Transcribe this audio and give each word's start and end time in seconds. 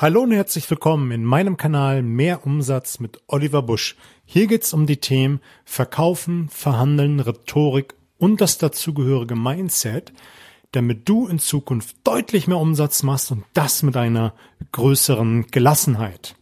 Hallo 0.00 0.22
und 0.22 0.32
herzlich 0.32 0.70
willkommen 0.70 1.10
in 1.10 1.24
meinem 1.24 1.58
Kanal 1.58 2.02
Mehr 2.02 2.46
Umsatz 2.46 3.00
mit 3.00 3.20
Oliver 3.26 3.60
Busch. 3.60 3.96
Hier 4.24 4.46
geht's 4.46 4.72
um 4.72 4.86
die 4.86 4.96
Themen 4.96 5.40
Verkaufen, 5.66 6.48
Verhandeln, 6.48 7.20
Rhetorik 7.20 7.92
und 8.16 8.40
das 8.40 8.56
dazugehörige 8.56 9.36
Mindset, 9.36 10.14
damit 10.72 11.06
du 11.06 11.26
in 11.26 11.38
Zukunft 11.38 11.96
deutlich 12.02 12.48
mehr 12.48 12.56
Umsatz 12.56 13.02
machst 13.02 13.30
und 13.30 13.44
das 13.52 13.82
mit 13.82 13.94
einer 13.94 14.32
größeren 14.72 15.48
Gelassenheit. 15.48 16.34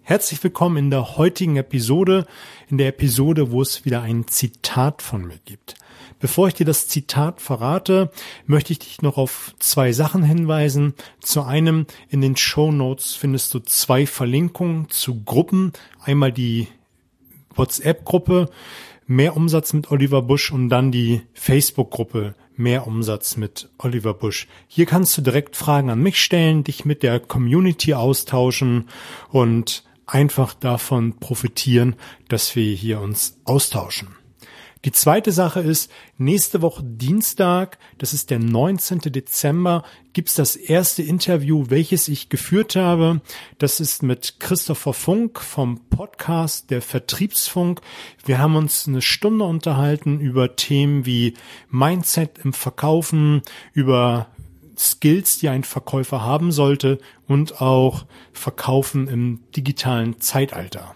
Herzlich 0.00 0.42
willkommen 0.42 0.78
in 0.78 0.90
der 0.90 1.18
heutigen 1.18 1.58
Episode, 1.58 2.26
in 2.70 2.78
der 2.78 2.88
Episode, 2.88 3.50
wo 3.50 3.60
es 3.60 3.84
wieder 3.84 4.00
ein 4.00 4.26
Zitat 4.26 5.02
von 5.02 5.26
mir 5.26 5.38
gibt. 5.44 5.74
Bevor 6.18 6.48
ich 6.48 6.54
dir 6.54 6.64
das 6.64 6.88
Zitat 6.88 7.40
verrate, 7.40 8.10
möchte 8.46 8.72
ich 8.72 8.78
dich 8.78 9.02
noch 9.02 9.18
auf 9.18 9.54
zwei 9.58 9.92
Sachen 9.92 10.22
hinweisen. 10.22 10.94
Zu 11.20 11.42
einem, 11.42 11.86
in 12.08 12.20
den 12.20 12.36
Show 12.36 12.72
Notes 12.72 13.14
findest 13.14 13.52
du 13.52 13.60
zwei 13.60 14.06
Verlinkungen 14.06 14.88
zu 14.88 15.22
Gruppen. 15.24 15.72
Einmal 16.02 16.32
die 16.32 16.68
WhatsApp-Gruppe 17.54 18.50
Mehr 19.08 19.36
Umsatz 19.36 19.72
mit 19.72 19.92
Oliver 19.92 20.20
Busch 20.20 20.50
und 20.50 20.68
dann 20.68 20.90
die 20.90 21.22
Facebook-Gruppe 21.32 22.34
Mehr 22.56 22.88
Umsatz 22.88 23.36
mit 23.36 23.68
Oliver 23.78 24.14
Busch. 24.14 24.48
Hier 24.66 24.86
kannst 24.86 25.16
du 25.16 25.22
direkt 25.22 25.54
Fragen 25.54 25.90
an 25.90 26.02
mich 26.02 26.20
stellen, 26.20 26.64
dich 26.64 26.84
mit 26.84 27.04
der 27.04 27.20
Community 27.20 27.94
austauschen 27.94 28.88
und 29.28 29.84
einfach 30.06 30.54
davon 30.54 31.18
profitieren, 31.18 31.94
dass 32.28 32.56
wir 32.56 32.74
hier 32.74 33.00
uns 33.00 33.38
austauschen. 33.44 34.08
Die 34.86 34.92
zweite 34.92 35.32
Sache 35.32 35.58
ist, 35.58 35.90
nächste 36.16 36.62
Woche 36.62 36.84
Dienstag, 36.84 37.76
das 37.98 38.14
ist 38.14 38.30
der 38.30 38.38
19. 38.38 39.00
Dezember, 39.00 39.82
gibt's 40.12 40.36
das 40.36 40.54
erste 40.54 41.02
Interview, 41.02 41.64
welches 41.70 42.06
ich 42.06 42.28
geführt 42.28 42.76
habe. 42.76 43.20
Das 43.58 43.80
ist 43.80 44.04
mit 44.04 44.38
Christopher 44.38 44.92
Funk 44.92 45.40
vom 45.40 45.80
Podcast 45.90 46.70
Der 46.70 46.82
Vertriebsfunk. 46.82 47.80
Wir 48.26 48.38
haben 48.38 48.54
uns 48.54 48.86
eine 48.86 49.02
Stunde 49.02 49.44
unterhalten 49.44 50.20
über 50.20 50.54
Themen 50.54 51.04
wie 51.04 51.34
Mindset 51.68 52.38
im 52.44 52.52
Verkaufen, 52.52 53.42
über 53.72 54.28
Skills, 54.78 55.38
die 55.38 55.48
ein 55.48 55.64
Verkäufer 55.64 56.22
haben 56.22 56.52
sollte 56.52 57.00
und 57.26 57.60
auch 57.60 58.06
Verkaufen 58.32 59.08
im 59.08 59.40
digitalen 59.56 60.20
Zeitalter. 60.20 60.94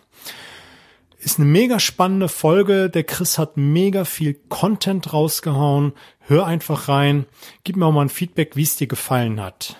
Ist 1.22 1.38
eine 1.38 1.48
mega 1.48 1.78
spannende 1.78 2.28
Folge. 2.28 2.88
Der 2.88 3.04
Chris 3.04 3.36
hat 3.36 3.58
mega 3.58 4.06
viel 4.06 4.32
Content 4.48 5.12
rausgehauen. 5.12 5.92
Hör 6.20 6.46
einfach 6.46 6.88
rein. 6.88 7.26
Gib 7.62 7.76
mir 7.76 7.84
auch 7.84 7.92
mal 7.92 8.00
ein 8.00 8.08
Feedback, 8.08 8.56
wie 8.56 8.62
es 8.62 8.76
dir 8.76 8.86
gefallen 8.86 9.38
hat. 9.38 9.76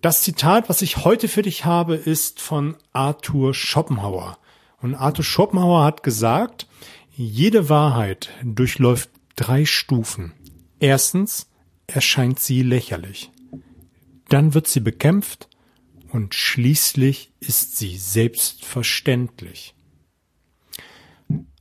Das 0.00 0.22
Zitat, 0.22 0.68
was 0.68 0.80
ich 0.80 0.98
heute 0.98 1.26
für 1.26 1.42
dich 1.42 1.64
habe, 1.64 1.96
ist 1.96 2.40
von 2.40 2.76
Arthur 2.92 3.52
Schopenhauer. 3.52 4.38
Und 4.80 4.94
Arthur 4.94 5.24
Schopenhauer 5.24 5.82
hat 5.82 6.04
gesagt, 6.04 6.68
jede 7.16 7.68
Wahrheit 7.68 8.30
durchläuft 8.44 9.10
drei 9.34 9.64
Stufen. 9.64 10.34
Erstens 10.78 11.48
erscheint 11.88 12.38
sie 12.38 12.62
lächerlich. 12.62 13.32
Dann 14.28 14.54
wird 14.54 14.68
sie 14.68 14.80
bekämpft 14.80 15.48
und 16.12 16.36
schließlich 16.36 17.32
ist 17.40 17.76
sie 17.76 17.96
selbstverständlich. 17.96 19.74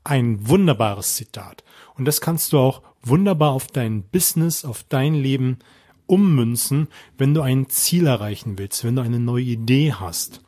Ein 0.03 0.47
wunderbares 0.47 1.15
Zitat. 1.15 1.63
Und 1.95 2.05
das 2.05 2.19
kannst 2.19 2.53
du 2.53 2.59
auch 2.59 2.81
wunderbar 3.03 3.51
auf 3.51 3.67
dein 3.67 4.03
Business, 4.03 4.65
auf 4.65 4.83
dein 4.89 5.13
Leben 5.13 5.59
ummünzen, 6.05 6.87
wenn 7.17 7.33
du 7.33 7.41
ein 7.41 7.69
Ziel 7.69 8.07
erreichen 8.07 8.57
willst, 8.57 8.83
wenn 8.83 8.95
du 8.95 9.01
eine 9.01 9.19
neue 9.19 9.43
Idee 9.43 9.93
hast. 9.93 10.41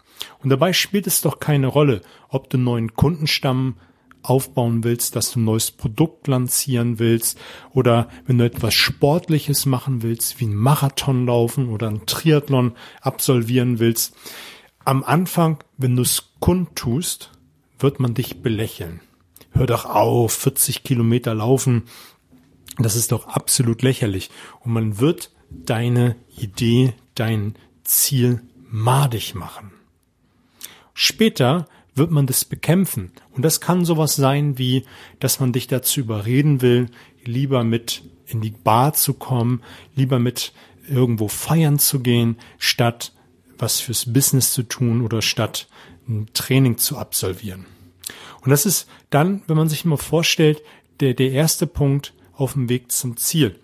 Und 0.43 0.49
dabei 0.49 0.73
spielt 0.73 1.07
es 1.07 1.21
doch 1.21 1.39
keine 1.39 1.67
Rolle, 1.67 2.01
ob 2.29 2.49
du 2.49 2.57
einen 2.57 2.65
neuen 2.65 2.93
Kundenstamm 2.93 3.77
aufbauen 4.23 4.83
willst, 4.83 5.15
dass 5.15 5.31
du 5.31 5.39
ein 5.39 5.45
neues 5.45 5.71
Produkt 5.71 6.27
lancieren 6.27 6.99
willst 6.99 7.38
oder 7.71 8.09
wenn 8.25 8.38
du 8.38 8.45
etwas 8.45 8.73
Sportliches 8.73 9.65
machen 9.65 10.01
willst, 10.01 10.39
wie 10.39 10.47
ein 10.47 10.55
Marathon 10.55 11.27
laufen 11.27 11.69
oder 11.69 11.88
ein 11.88 12.05
Triathlon 12.05 12.73
absolvieren 13.01 13.79
willst. 13.79 14.15
Am 14.83 15.03
Anfang, 15.03 15.63
wenn 15.77 15.95
du 15.95 16.01
es 16.01 16.33
kundtust, 16.39 17.31
wird 17.79 17.99
man 17.99 18.13
dich 18.13 18.41
belächeln 18.41 18.99
hör 19.55 19.66
doch 19.66 19.85
auf, 19.85 20.33
40 20.33 20.83
Kilometer 20.83 21.33
laufen. 21.33 21.83
Das 22.77 22.95
ist 22.95 23.11
doch 23.11 23.27
absolut 23.27 23.81
lächerlich. 23.81 24.29
Und 24.59 24.73
man 24.73 24.99
wird 24.99 25.31
deine 25.49 26.16
Idee, 26.38 26.93
dein 27.16 27.55
Ziel 27.83 28.41
madig 28.69 29.33
machen. 29.33 29.71
Später 30.94 31.67
wird 31.94 32.11
man 32.11 32.27
das 32.27 32.44
bekämpfen. 32.44 33.11
Und 33.31 33.44
das 33.44 33.61
kann 33.61 33.85
sowas 33.85 34.15
sein 34.15 34.57
wie, 34.57 34.83
dass 35.19 35.39
man 35.39 35.53
dich 35.53 35.67
dazu 35.67 36.01
überreden 36.01 36.61
will, 36.61 36.89
lieber 37.23 37.63
mit 37.63 38.03
in 38.27 38.41
die 38.41 38.51
Bar 38.51 38.94
zu 38.94 39.13
kommen, 39.13 39.61
lieber 39.95 40.19
mit 40.19 40.51
irgendwo 40.89 41.27
feiern 41.27 41.79
zu 41.79 42.01
gehen, 42.01 42.38
statt 42.57 43.13
was 43.57 43.79
fürs 43.79 44.11
Business 44.11 44.51
zu 44.51 44.63
tun 44.63 45.01
oder 45.01 45.21
statt 45.21 45.67
ein 46.07 46.27
Training 46.33 46.77
zu 46.77 46.97
absolvieren. 46.97 47.65
Und 48.45 48.51
das 48.51 48.67
ist 48.67 48.88
dann, 49.09 49.41
wenn 49.47 49.57
man 49.57 49.69
sich 49.69 49.85
mal 49.85 49.97
vorstellt, 49.97 50.61
der, 51.00 51.16
der 51.16 51.31
erste 51.31 51.66
Punkt 51.66 52.13
auf 52.33 52.53
dem 52.53 52.69
Weg 52.69 52.91
zum 52.91 53.17
Ziel, 53.17 53.59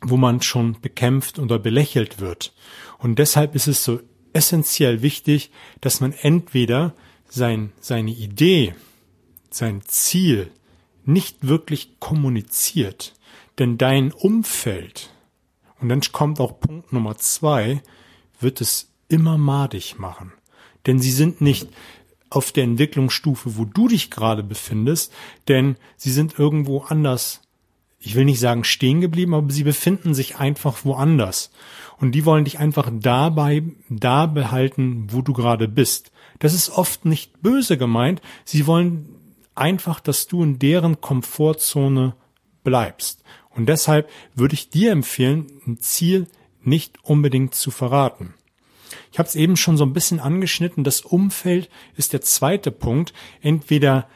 wo 0.00 0.16
man 0.16 0.40
schon 0.40 0.80
bekämpft 0.80 1.40
oder 1.40 1.58
belächelt 1.58 2.20
wird. 2.20 2.54
Und 2.98 3.18
deshalb 3.18 3.56
ist 3.56 3.66
es 3.66 3.82
so 3.82 3.98
essentiell 4.32 5.02
wichtig, 5.02 5.50
dass 5.80 6.00
man 6.00 6.12
entweder 6.12 6.94
sein, 7.28 7.72
seine 7.80 8.12
Idee, 8.12 8.74
sein 9.50 9.82
Ziel 9.82 10.52
nicht 11.04 11.48
wirklich 11.48 11.98
kommuniziert. 11.98 13.14
Denn 13.58 13.78
dein 13.78 14.12
Umfeld, 14.12 15.10
und 15.80 15.88
dann 15.88 16.00
kommt 16.12 16.38
auch 16.38 16.60
Punkt 16.60 16.92
Nummer 16.92 17.18
zwei, 17.18 17.82
wird 18.38 18.60
es 18.60 18.92
immer 19.08 19.38
madig 19.38 19.98
machen. 19.98 20.32
Denn 20.86 21.00
sie 21.00 21.10
sind 21.10 21.40
nicht 21.40 21.68
auf 22.34 22.52
der 22.52 22.64
Entwicklungsstufe, 22.64 23.56
wo 23.56 23.64
du 23.64 23.88
dich 23.88 24.10
gerade 24.10 24.42
befindest, 24.42 25.12
denn 25.48 25.76
sie 25.96 26.10
sind 26.10 26.38
irgendwo 26.38 26.80
anders. 26.80 27.40
Ich 28.00 28.14
will 28.14 28.24
nicht 28.24 28.40
sagen 28.40 28.64
stehen 28.64 29.00
geblieben, 29.00 29.34
aber 29.34 29.52
sie 29.52 29.62
befinden 29.62 30.14
sich 30.14 30.36
einfach 30.36 30.84
woanders. 30.84 31.52
Und 31.98 32.12
die 32.12 32.24
wollen 32.24 32.44
dich 32.44 32.58
einfach 32.58 32.90
dabei, 32.92 33.62
da 33.88 34.26
behalten, 34.26 35.06
wo 35.10 35.22
du 35.22 35.32
gerade 35.32 35.68
bist. 35.68 36.10
Das 36.40 36.54
ist 36.54 36.70
oft 36.70 37.04
nicht 37.04 37.42
böse 37.42 37.78
gemeint. 37.78 38.20
Sie 38.44 38.66
wollen 38.66 39.08
einfach, 39.54 40.00
dass 40.00 40.26
du 40.26 40.42
in 40.42 40.58
deren 40.58 41.00
Komfortzone 41.00 42.16
bleibst. 42.64 43.22
Und 43.50 43.68
deshalb 43.68 44.08
würde 44.34 44.54
ich 44.54 44.70
dir 44.70 44.90
empfehlen, 44.90 45.46
ein 45.66 45.78
Ziel 45.78 46.26
nicht 46.62 47.04
unbedingt 47.04 47.54
zu 47.54 47.70
verraten. 47.70 48.34
Ich 49.10 49.18
habe 49.18 49.28
es 49.28 49.34
eben 49.34 49.56
schon 49.56 49.76
so 49.76 49.84
ein 49.84 49.92
bisschen 49.92 50.20
angeschnitten. 50.20 50.84
Das 50.84 51.00
Umfeld 51.00 51.68
ist 51.96 52.12
der 52.12 52.20
zweite 52.20 52.70
Punkt. 52.70 53.12
Entweder 53.40 54.08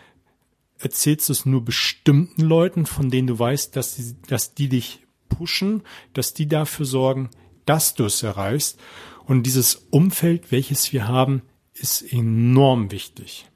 erzählst 0.78 1.28
du 1.28 1.32
es 1.32 1.47
nur 1.47 1.64
bestimmten 1.64 2.42
Leuten, 2.42 2.86
von 2.86 3.10
denen 3.10 3.26
du 3.26 3.38
weißt, 3.38 3.75
dass 3.76 3.97
die, 3.97 4.15
dass 4.26 4.54
die 4.54 4.69
dich 4.69 5.00
pushen, 5.28 5.82
dass 6.12 6.34
die 6.34 6.47
dafür 6.47 6.86
sorgen, 6.86 7.31
dass 7.65 7.94
du 7.94 8.04
es 8.04 8.22
erreichst. 8.22 8.78
Und 9.25 9.44
dieses 9.44 9.86
Umfeld, 9.91 10.53
welches 10.53 10.92
wir 10.92 11.09
haben, 11.09 11.42
ist 11.75 12.03
enorm 12.12 12.91
wichtig. 12.91 13.47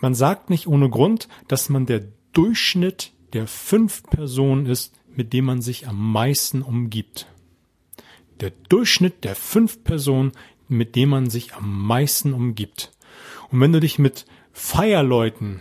Man 0.00 0.14
sagt 0.14 0.50
nicht 0.50 0.66
ohne 0.66 0.88
Grund, 0.90 1.28
dass 1.48 1.68
man 1.68 1.86
der 1.86 2.04
Durchschnitt 2.32 3.12
der 3.32 3.46
fünf 3.46 4.02
Personen 4.04 4.66
ist, 4.66 4.94
mit 5.14 5.32
dem 5.32 5.44
man 5.44 5.60
sich 5.60 5.86
am 5.88 6.12
meisten 6.12 6.62
umgibt 6.62 7.26
der 8.42 8.52
Durchschnitt 8.68 9.24
der 9.24 9.34
fünf 9.34 9.84
Personen, 9.84 10.32
mit 10.68 10.96
denen 10.96 11.10
man 11.10 11.30
sich 11.30 11.54
am 11.54 11.86
meisten 11.86 12.32
umgibt. 12.32 12.92
Und 13.50 13.60
wenn 13.60 13.72
du 13.72 13.80
dich 13.80 13.98
mit 13.98 14.26
Feierleuten 14.52 15.60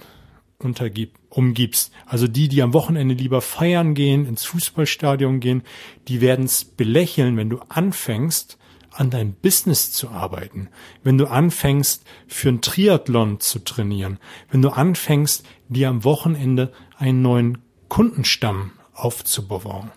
untergib, 0.57 1.13
umgibst, 1.29 1.91
also 2.05 2.27
die, 2.27 2.47
die 2.47 2.61
am 2.61 2.73
Wochenende 2.73 3.15
lieber 3.15 3.41
feiern 3.41 3.93
gehen, 3.93 4.25
ins 4.25 4.43
Fußballstadion 4.45 5.39
gehen, 5.39 5.63
die 6.07 6.21
werden 6.21 6.45
es 6.45 6.65
belächeln, 6.65 7.37
wenn 7.37 7.49
du 7.49 7.59
anfängst, 7.69 8.57
an 8.91 9.09
deinem 9.09 9.33
Business 9.33 9.93
zu 9.93 10.09
arbeiten, 10.09 10.67
wenn 11.03 11.17
du 11.17 11.27
anfängst, 11.27 12.03
für 12.27 12.49
ein 12.49 12.61
Triathlon 12.61 13.39
zu 13.39 13.59
trainieren, 13.59 14.19
wenn 14.49 14.61
du 14.61 14.69
anfängst, 14.69 15.45
dir 15.69 15.87
am 15.87 16.03
Wochenende 16.03 16.73
einen 16.97 17.21
neuen 17.21 17.59
Kundenstamm 17.87 18.71
aufzubauen. 18.93 19.91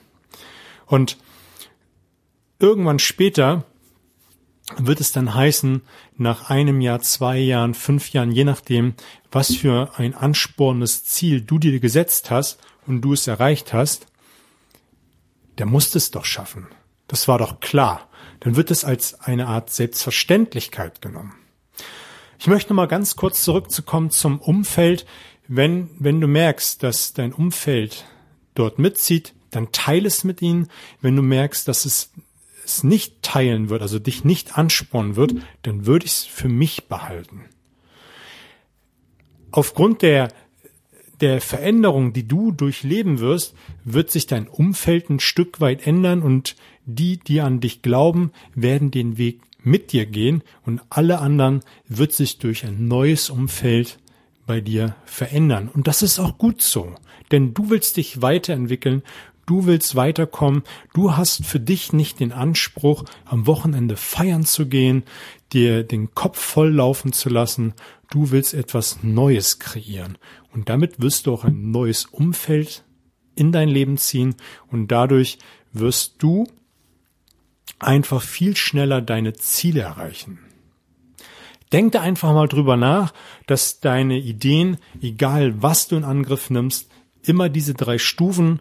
Und 0.86 1.18
Irgendwann 2.64 2.98
später 2.98 3.64
wird 4.78 4.98
es 4.98 5.12
dann 5.12 5.34
heißen, 5.34 5.82
nach 6.16 6.48
einem 6.48 6.80
Jahr, 6.80 7.02
zwei 7.02 7.36
Jahren, 7.36 7.74
fünf 7.74 8.14
Jahren, 8.14 8.32
je 8.32 8.44
nachdem, 8.44 8.94
was 9.30 9.54
für 9.54 9.92
ein 9.98 10.14
anspornendes 10.14 11.04
Ziel 11.04 11.42
du 11.42 11.58
dir 11.58 11.78
gesetzt 11.78 12.30
hast 12.30 12.58
und 12.86 13.02
du 13.02 13.12
es 13.12 13.26
erreicht 13.26 13.74
hast, 13.74 14.06
der 15.58 15.66
musste 15.66 15.98
es 15.98 16.10
doch 16.10 16.24
schaffen. 16.24 16.66
Das 17.06 17.28
war 17.28 17.36
doch 17.36 17.60
klar. 17.60 18.08
dann 18.40 18.56
wird 18.56 18.70
es 18.70 18.82
als 18.82 19.20
eine 19.20 19.46
Art 19.46 19.68
Selbstverständlichkeit 19.68 21.02
genommen. 21.02 21.34
Ich 22.38 22.46
möchte 22.46 22.72
mal 22.72 22.88
ganz 22.88 23.14
kurz 23.14 23.42
zurückzukommen 23.42 24.08
zum 24.08 24.40
Umfeld. 24.40 25.04
Wenn, 25.48 25.90
wenn 25.98 26.18
du 26.18 26.28
merkst, 26.28 26.82
dass 26.82 27.12
dein 27.12 27.34
Umfeld 27.34 28.06
dort 28.54 28.78
mitzieht, 28.78 29.34
dann 29.50 29.70
teile 29.70 30.08
es 30.08 30.24
mit 30.24 30.40
ihnen. 30.40 30.68
Wenn 31.02 31.14
du 31.14 31.22
merkst, 31.22 31.68
dass 31.68 31.84
es 31.84 32.10
es 32.64 32.82
nicht 32.82 33.22
teilen 33.22 33.68
wird, 33.68 33.82
also 33.82 33.98
dich 33.98 34.24
nicht 34.24 34.56
anspornen 34.56 35.16
wird, 35.16 35.34
dann 35.62 35.86
würde 35.86 36.06
ich 36.06 36.12
es 36.12 36.24
für 36.24 36.48
mich 36.48 36.88
behalten. 36.88 37.42
Aufgrund 39.50 40.02
der 40.02 40.28
der 41.20 41.40
Veränderung, 41.40 42.12
die 42.12 42.26
du 42.26 42.50
durchleben 42.50 43.20
wirst, 43.20 43.54
wird 43.84 44.10
sich 44.10 44.26
dein 44.26 44.48
Umfeld 44.48 45.10
ein 45.10 45.20
Stück 45.20 45.60
weit 45.60 45.86
ändern 45.86 46.22
und 46.22 46.56
die, 46.86 47.18
die 47.18 47.40
an 47.40 47.60
dich 47.60 47.82
glauben, 47.82 48.32
werden 48.54 48.90
den 48.90 49.16
Weg 49.16 49.40
mit 49.62 49.92
dir 49.92 50.06
gehen 50.06 50.42
und 50.66 50.82
alle 50.90 51.20
anderen 51.20 51.62
wird 51.88 52.12
sich 52.12 52.38
durch 52.38 52.64
ein 52.66 52.88
neues 52.88 53.30
Umfeld 53.30 53.98
bei 54.46 54.60
dir 54.60 54.96
verändern. 55.06 55.70
Und 55.72 55.86
das 55.86 56.02
ist 56.02 56.18
auch 56.18 56.36
gut 56.36 56.60
so, 56.60 56.94
denn 57.30 57.54
du 57.54 57.70
willst 57.70 57.96
dich 57.96 58.20
weiterentwickeln, 58.20 59.02
du 59.46 59.66
willst 59.66 59.96
weiterkommen, 59.96 60.62
du 60.92 61.16
hast 61.16 61.44
für 61.44 61.60
dich 61.60 61.92
nicht 61.92 62.20
den 62.20 62.32
Anspruch, 62.32 63.04
am 63.24 63.46
Wochenende 63.46 63.96
feiern 63.96 64.44
zu 64.44 64.66
gehen, 64.66 65.04
dir 65.52 65.84
den 65.84 66.14
Kopf 66.14 66.38
voll 66.38 66.72
laufen 66.72 67.12
zu 67.12 67.28
lassen, 67.28 67.74
du 68.10 68.30
willst 68.30 68.54
etwas 68.54 69.02
Neues 69.02 69.58
kreieren. 69.58 70.18
Und 70.52 70.68
damit 70.68 71.00
wirst 71.00 71.26
du 71.26 71.34
auch 71.34 71.44
ein 71.44 71.70
neues 71.70 72.06
Umfeld 72.06 72.84
in 73.34 73.52
dein 73.52 73.68
Leben 73.68 73.96
ziehen 73.96 74.36
und 74.68 74.88
dadurch 74.88 75.38
wirst 75.72 76.22
du 76.22 76.46
einfach 77.78 78.22
viel 78.22 78.56
schneller 78.56 79.02
deine 79.02 79.32
Ziele 79.34 79.80
erreichen. 79.80 80.38
Denk 81.72 81.92
da 81.92 82.00
einfach 82.00 82.32
mal 82.32 82.46
drüber 82.46 82.76
nach, 82.76 83.12
dass 83.46 83.80
deine 83.80 84.18
Ideen, 84.18 84.76
egal 85.02 85.60
was 85.62 85.88
du 85.88 85.96
in 85.96 86.04
Angriff 86.04 86.50
nimmst, 86.50 86.88
immer 87.22 87.48
diese 87.48 87.74
drei 87.74 87.98
Stufen 87.98 88.60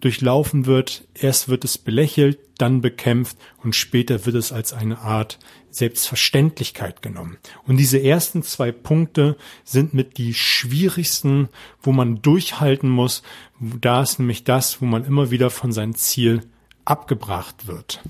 durchlaufen 0.00 0.66
wird. 0.66 1.04
Erst 1.14 1.48
wird 1.48 1.64
es 1.64 1.78
belächelt, 1.78 2.38
dann 2.58 2.80
bekämpft 2.80 3.36
und 3.62 3.76
später 3.76 4.26
wird 4.26 4.36
es 4.36 4.52
als 4.52 4.72
eine 4.72 4.98
Art 4.98 5.38
Selbstverständlichkeit 5.70 7.02
genommen. 7.02 7.38
Und 7.66 7.78
diese 7.78 8.02
ersten 8.02 8.42
zwei 8.42 8.72
Punkte 8.72 9.36
sind 9.64 9.94
mit 9.94 10.18
die 10.18 10.34
schwierigsten, 10.34 11.48
wo 11.82 11.92
man 11.92 12.20
durchhalten 12.22 12.90
muss. 12.90 13.22
Da 13.60 14.02
ist 14.02 14.18
nämlich 14.18 14.44
das, 14.44 14.80
wo 14.82 14.86
man 14.86 15.04
immer 15.04 15.30
wieder 15.30 15.50
von 15.50 15.72
seinem 15.72 15.94
Ziel 15.94 16.42
abgebracht 16.84 17.66
wird. 17.66 18.00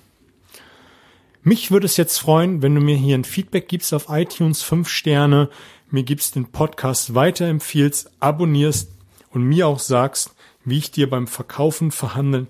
Mich 1.44 1.70
würde 1.70 1.86
es 1.86 1.96
jetzt 1.96 2.18
freuen, 2.18 2.62
wenn 2.62 2.74
du 2.74 2.80
mir 2.80 2.96
hier 2.96 3.16
ein 3.16 3.24
Feedback 3.24 3.68
gibst 3.68 3.92
auf 3.94 4.06
iTunes, 4.08 4.62
fünf 4.62 4.88
Sterne, 4.88 5.48
mir 5.90 6.04
gibst 6.04 6.36
den 6.36 6.46
Podcast 6.46 7.14
weiterempfiehlst, 7.14 8.10
abonnierst 8.20 8.90
und 9.30 9.42
mir 9.42 9.66
auch 9.66 9.78
sagst, 9.78 10.34
wie 10.64 10.78
ich 10.78 10.90
dir 10.90 11.08
beim 11.08 11.26
Verkaufen, 11.26 11.90
Verhandeln 11.90 12.48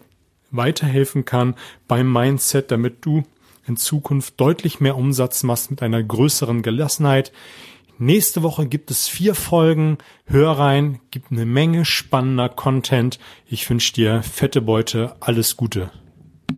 weiterhelfen 0.50 1.25
kann, 1.25 1.55
beim 1.88 2.12
Mindset, 2.12 2.70
damit 2.70 3.05
du 3.05 3.23
in 3.67 3.76
Zukunft 3.76 4.41
deutlich 4.41 4.81
mehr 4.81 4.97
Umsatz 4.97 5.43
machst 5.43 5.70
mit 5.70 5.82
einer 5.82 6.03
größeren 6.03 6.62
Gelassenheit. 6.62 7.32
Nächste 7.99 8.43
Woche 8.43 8.67
gibt 8.67 8.91
es 8.91 9.06
vier 9.06 9.35
Folgen. 9.35 9.99
Hör 10.26 10.53
rein, 10.53 11.00
gibt 11.11 11.31
eine 11.31 11.47
Menge 11.47 11.85
spannender 11.85 12.49
Content. 12.49 13.19
Ich 13.47 13.69
wünsche 13.70 13.93
dir 13.93 14.23
fette 14.23 14.61
Beute. 14.61 15.15
Alles 15.20 15.56
Gute. 15.56 15.91